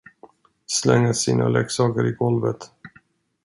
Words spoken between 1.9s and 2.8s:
i golvet.